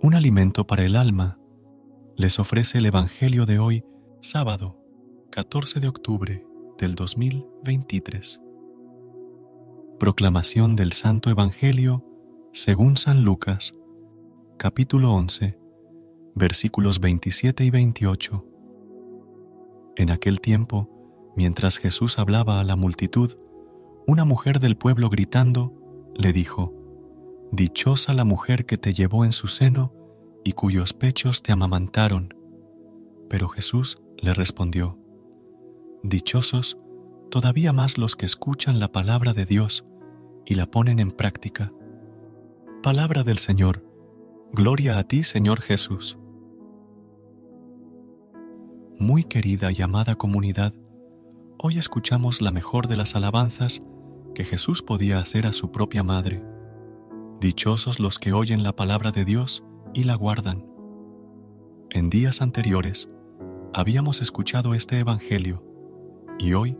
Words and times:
Un 0.00 0.14
alimento 0.14 0.66
para 0.66 0.84
el 0.84 0.94
alma, 0.94 1.38
les 2.16 2.38
ofrece 2.38 2.78
el 2.78 2.86
Evangelio 2.86 3.46
de 3.46 3.58
hoy, 3.58 3.84
sábado 4.20 4.80
14 5.30 5.80
de 5.80 5.88
octubre 5.88 6.46
del 6.78 6.94
2023. 6.94 8.40
Proclamación 9.98 10.76
del 10.76 10.92
Santo 10.92 11.30
Evangelio 11.30 12.04
según 12.52 12.96
San 12.96 13.24
Lucas, 13.24 13.72
capítulo 14.56 15.12
11, 15.14 15.58
versículos 16.36 17.00
27 17.00 17.64
y 17.64 17.70
28. 17.70 18.46
En 19.96 20.10
aquel 20.10 20.40
tiempo, 20.40 21.32
mientras 21.36 21.76
Jesús 21.76 22.20
hablaba 22.20 22.60
a 22.60 22.64
la 22.64 22.76
multitud, 22.76 23.36
una 24.06 24.24
mujer 24.24 24.60
del 24.60 24.76
pueblo 24.76 25.10
gritando 25.10 25.74
le 26.14 26.32
dijo, 26.32 26.77
Dichosa 27.50 28.12
la 28.12 28.24
mujer 28.24 28.66
que 28.66 28.76
te 28.76 28.92
llevó 28.92 29.24
en 29.24 29.32
su 29.32 29.48
seno 29.48 29.92
y 30.44 30.52
cuyos 30.52 30.92
pechos 30.92 31.42
te 31.42 31.52
amamantaron. 31.52 32.34
Pero 33.30 33.48
Jesús 33.48 34.02
le 34.18 34.34
respondió, 34.34 34.98
Dichosos 36.02 36.78
todavía 37.30 37.72
más 37.72 37.98
los 37.98 38.16
que 38.16 38.26
escuchan 38.26 38.78
la 38.78 38.92
palabra 38.92 39.32
de 39.32 39.46
Dios 39.46 39.84
y 40.44 40.54
la 40.54 40.66
ponen 40.66 40.98
en 40.98 41.10
práctica. 41.10 41.72
Palabra 42.82 43.24
del 43.24 43.38
Señor. 43.38 43.84
Gloria 44.52 44.98
a 44.98 45.02
ti, 45.02 45.24
Señor 45.24 45.60
Jesús. 45.60 46.18
Muy 48.98 49.24
querida 49.24 49.70
y 49.72 49.82
amada 49.82 50.14
comunidad, 50.16 50.74
hoy 51.58 51.78
escuchamos 51.78 52.40
la 52.40 52.50
mejor 52.50 52.88
de 52.88 52.96
las 52.96 53.14
alabanzas 53.14 53.80
que 54.34 54.44
Jesús 54.44 54.82
podía 54.82 55.18
hacer 55.18 55.46
a 55.46 55.52
su 55.52 55.70
propia 55.70 56.02
madre. 56.02 56.42
Dichosos 57.40 58.00
los 58.00 58.18
que 58.18 58.32
oyen 58.32 58.64
la 58.64 58.74
palabra 58.74 59.12
de 59.12 59.24
Dios 59.24 59.62
y 59.94 60.02
la 60.02 60.16
guardan. 60.16 60.66
En 61.88 62.10
días 62.10 62.42
anteriores 62.42 63.08
habíamos 63.72 64.20
escuchado 64.20 64.74
este 64.74 64.98
Evangelio 64.98 65.62
y 66.40 66.54
hoy 66.54 66.76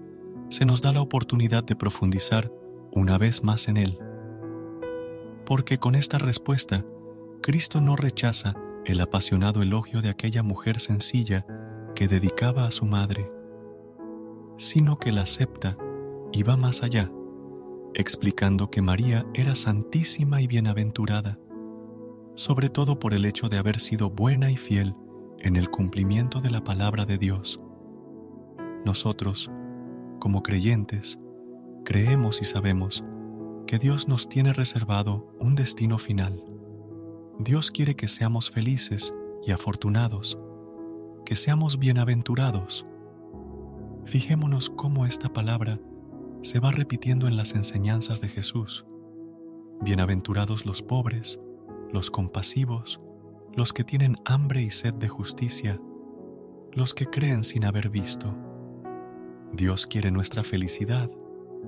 se 0.48 0.64
nos 0.64 0.82
da 0.82 0.92
la 0.92 1.00
oportunidad 1.00 1.62
de 1.62 1.76
profundizar 1.76 2.52
una 2.90 3.18
vez 3.18 3.44
más 3.44 3.68
en 3.68 3.76
él. 3.76 4.00
Porque 5.46 5.78
con 5.78 5.94
esta 5.94 6.18
respuesta, 6.18 6.84
Cristo 7.40 7.80
no 7.80 7.94
rechaza 7.94 8.56
el 8.84 9.00
apasionado 9.00 9.62
elogio 9.62 10.02
de 10.02 10.08
aquella 10.08 10.42
mujer 10.42 10.80
sencilla 10.80 11.46
que 11.94 12.08
dedicaba 12.08 12.66
a 12.66 12.72
su 12.72 12.84
madre, 12.84 13.30
sino 14.56 14.98
que 14.98 15.12
la 15.12 15.22
acepta 15.22 15.76
y 16.32 16.42
va 16.42 16.56
más 16.56 16.82
allá 16.82 17.12
explicando 17.94 18.70
que 18.70 18.82
María 18.82 19.26
era 19.34 19.54
santísima 19.54 20.40
y 20.40 20.46
bienaventurada, 20.46 21.38
sobre 22.34 22.70
todo 22.70 22.98
por 22.98 23.14
el 23.14 23.24
hecho 23.24 23.48
de 23.48 23.58
haber 23.58 23.80
sido 23.80 24.10
buena 24.10 24.50
y 24.50 24.56
fiel 24.56 24.94
en 25.38 25.56
el 25.56 25.70
cumplimiento 25.70 26.40
de 26.40 26.50
la 26.50 26.62
palabra 26.64 27.04
de 27.04 27.18
Dios. 27.18 27.60
Nosotros, 28.84 29.50
como 30.20 30.42
creyentes, 30.42 31.18
creemos 31.84 32.42
y 32.42 32.44
sabemos 32.44 33.04
que 33.66 33.78
Dios 33.78 34.08
nos 34.08 34.28
tiene 34.28 34.52
reservado 34.52 35.34
un 35.40 35.54
destino 35.54 35.98
final. 35.98 36.42
Dios 37.38 37.70
quiere 37.70 37.96
que 37.96 38.08
seamos 38.08 38.50
felices 38.50 39.12
y 39.46 39.52
afortunados, 39.52 40.38
que 41.24 41.36
seamos 41.36 41.78
bienaventurados. 41.78 42.86
Fijémonos 44.06 44.70
cómo 44.70 45.06
esta 45.06 45.32
palabra 45.32 45.78
se 46.42 46.60
va 46.60 46.70
repitiendo 46.70 47.26
en 47.26 47.36
las 47.36 47.54
enseñanzas 47.54 48.20
de 48.20 48.28
Jesús. 48.28 48.86
Bienaventurados 49.80 50.66
los 50.66 50.82
pobres, 50.82 51.40
los 51.92 52.10
compasivos, 52.10 53.00
los 53.56 53.72
que 53.72 53.82
tienen 53.82 54.16
hambre 54.24 54.62
y 54.62 54.70
sed 54.70 54.94
de 54.94 55.08
justicia, 55.08 55.80
los 56.72 56.94
que 56.94 57.06
creen 57.06 57.42
sin 57.42 57.64
haber 57.64 57.90
visto. 57.90 58.36
Dios 59.52 59.86
quiere 59.86 60.10
nuestra 60.10 60.44
felicidad, 60.44 61.10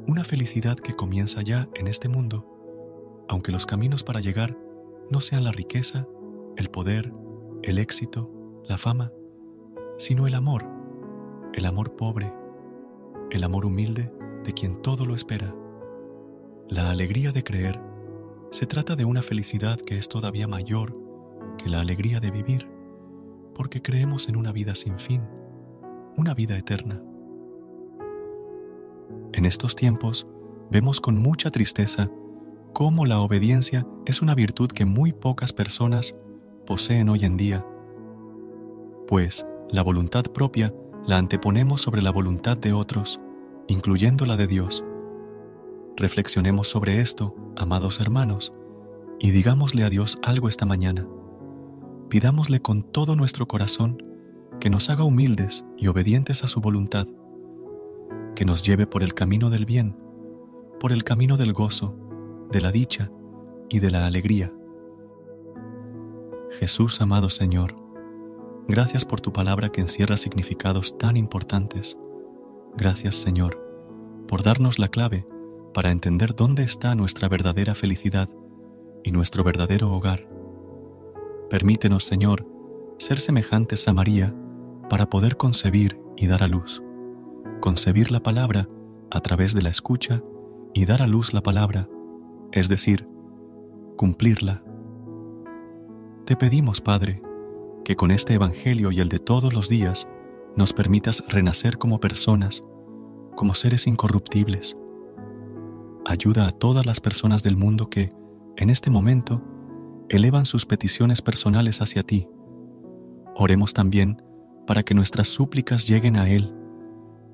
una 0.06 0.22
felicidad 0.22 0.78
que 0.78 0.94
comienza 0.94 1.42
ya 1.42 1.68
en 1.74 1.88
este 1.88 2.08
mundo, 2.08 2.46
aunque 3.28 3.52
los 3.52 3.66
caminos 3.66 4.04
para 4.04 4.20
llegar 4.20 4.56
no 5.10 5.20
sean 5.20 5.44
la 5.44 5.52
riqueza, 5.52 6.06
el 6.56 6.70
poder, 6.70 7.12
el 7.62 7.78
éxito, 7.78 8.30
la 8.68 8.78
fama, 8.78 9.12
sino 9.98 10.28
el 10.28 10.34
amor, 10.34 10.64
el 11.54 11.66
amor 11.66 11.96
pobre, 11.96 12.32
el 13.30 13.42
amor 13.42 13.66
humilde 13.66 14.12
de 14.50 14.54
quien 14.54 14.82
todo 14.82 15.06
lo 15.06 15.14
espera. 15.14 15.54
La 16.68 16.90
alegría 16.90 17.30
de 17.30 17.44
creer 17.44 17.80
se 18.50 18.66
trata 18.66 18.96
de 18.96 19.04
una 19.04 19.22
felicidad 19.22 19.78
que 19.78 19.96
es 19.96 20.08
todavía 20.08 20.48
mayor 20.48 20.96
que 21.56 21.70
la 21.70 21.78
alegría 21.78 22.18
de 22.18 22.32
vivir, 22.32 22.68
porque 23.54 23.80
creemos 23.80 24.28
en 24.28 24.34
una 24.34 24.50
vida 24.50 24.74
sin 24.74 24.98
fin, 24.98 25.22
una 26.16 26.34
vida 26.34 26.58
eterna. 26.58 27.00
En 29.34 29.46
estos 29.46 29.76
tiempos 29.76 30.26
vemos 30.68 31.00
con 31.00 31.16
mucha 31.16 31.50
tristeza 31.50 32.10
cómo 32.72 33.06
la 33.06 33.20
obediencia 33.20 33.86
es 34.04 34.20
una 34.20 34.34
virtud 34.34 34.66
que 34.66 34.84
muy 34.84 35.12
pocas 35.12 35.52
personas 35.52 36.16
poseen 36.66 37.08
hoy 37.08 37.24
en 37.24 37.36
día, 37.36 37.64
pues 39.06 39.46
la 39.70 39.84
voluntad 39.84 40.24
propia 40.24 40.74
la 41.06 41.18
anteponemos 41.18 41.82
sobre 41.82 42.02
la 42.02 42.10
voluntad 42.10 42.58
de 42.58 42.72
otros 42.72 43.20
incluyendo 43.70 44.26
la 44.26 44.36
de 44.36 44.48
Dios. 44.48 44.82
Reflexionemos 45.96 46.68
sobre 46.68 47.00
esto, 47.00 47.36
amados 47.56 48.00
hermanos, 48.00 48.52
y 49.20 49.30
digámosle 49.30 49.84
a 49.84 49.90
Dios 49.90 50.18
algo 50.22 50.48
esta 50.48 50.66
mañana. 50.66 51.06
Pidámosle 52.08 52.60
con 52.60 52.82
todo 52.82 53.14
nuestro 53.14 53.46
corazón 53.46 54.02
que 54.58 54.70
nos 54.70 54.90
haga 54.90 55.04
humildes 55.04 55.64
y 55.78 55.86
obedientes 55.86 56.42
a 56.42 56.48
su 56.48 56.60
voluntad, 56.60 57.06
que 58.34 58.44
nos 58.44 58.64
lleve 58.64 58.86
por 58.86 59.04
el 59.04 59.14
camino 59.14 59.50
del 59.50 59.66
bien, 59.66 59.96
por 60.80 60.90
el 60.90 61.04
camino 61.04 61.36
del 61.36 61.52
gozo, 61.52 61.94
de 62.50 62.60
la 62.60 62.72
dicha 62.72 63.12
y 63.68 63.78
de 63.78 63.90
la 63.92 64.06
alegría. 64.06 64.52
Jesús 66.58 67.00
amado 67.00 67.30
Señor, 67.30 67.76
gracias 68.66 69.04
por 69.04 69.20
tu 69.20 69.32
palabra 69.32 69.70
que 69.70 69.80
encierra 69.80 70.16
significados 70.16 70.98
tan 70.98 71.16
importantes 71.16 71.96
Gracias 72.76 73.16
Señor 73.16 73.70
por 74.30 74.44
darnos 74.44 74.78
la 74.78 74.88
clave 74.88 75.26
para 75.74 75.90
entender 75.90 76.36
dónde 76.36 76.62
está 76.62 76.94
nuestra 76.94 77.28
verdadera 77.28 77.74
felicidad 77.74 78.28
y 79.02 79.10
nuestro 79.10 79.42
verdadero 79.42 79.92
hogar. 79.92 80.28
Permítenos, 81.48 82.04
Señor, 82.04 82.46
ser 82.98 83.18
semejantes 83.18 83.88
a 83.88 83.92
María 83.92 84.32
para 84.88 85.10
poder 85.10 85.36
concebir 85.36 86.00
y 86.16 86.28
dar 86.28 86.44
a 86.44 86.48
luz. 86.48 86.80
Concebir 87.60 88.12
la 88.12 88.22
palabra 88.22 88.68
a 89.10 89.20
través 89.20 89.52
de 89.52 89.62
la 89.62 89.70
escucha 89.70 90.22
y 90.74 90.84
dar 90.84 91.02
a 91.02 91.08
luz 91.08 91.32
la 91.34 91.42
palabra, 91.42 91.88
es 92.52 92.68
decir, 92.68 93.08
cumplirla. 93.96 94.62
Te 96.24 96.36
pedimos, 96.36 96.80
Padre, 96.80 97.20
que 97.84 97.96
con 97.96 98.12
este 98.12 98.34
Evangelio 98.34 98.92
y 98.92 99.00
el 99.00 99.08
de 99.08 99.18
todos 99.18 99.52
los 99.52 99.68
días 99.68 100.06
nos 100.56 100.72
permitas 100.72 101.24
renacer 101.28 101.78
como 101.78 102.00
personas, 102.00 102.62
como 103.36 103.54
seres 103.54 103.86
incorruptibles. 103.86 104.76
Ayuda 106.06 106.46
a 106.48 106.50
todas 106.50 106.86
las 106.86 107.00
personas 107.00 107.42
del 107.42 107.56
mundo 107.56 107.88
que, 107.88 108.12
en 108.56 108.70
este 108.70 108.90
momento, 108.90 109.42
elevan 110.08 110.46
sus 110.46 110.66
peticiones 110.66 111.22
personales 111.22 111.80
hacia 111.80 112.02
ti. 112.02 112.28
Oremos 113.36 113.74
también 113.74 114.22
para 114.66 114.82
que 114.82 114.94
nuestras 114.94 115.28
súplicas 115.28 115.86
lleguen 115.86 116.16
a 116.16 116.28
Él, 116.28 116.54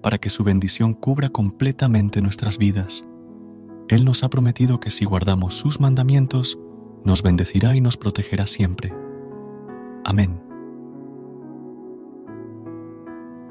para 0.02 0.18
que 0.18 0.30
su 0.30 0.44
bendición 0.44 0.94
cubra 0.94 1.30
completamente 1.30 2.22
nuestras 2.22 2.58
vidas. 2.58 3.04
Él 3.88 4.04
nos 4.04 4.22
ha 4.24 4.28
prometido 4.28 4.80
que 4.80 4.90
si 4.90 5.04
guardamos 5.04 5.54
sus 5.54 5.80
mandamientos, 5.80 6.58
nos 7.04 7.22
bendecirá 7.22 7.76
y 7.76 7.80
nos 7.80 7.96
protegerá 7.96 8.46
siempre. 8.46 8.92
Amén. 10.04 10.45